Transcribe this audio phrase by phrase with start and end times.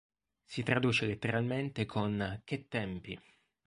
[0.45, 3.21] Si traduce letteralmente con "Che tempi!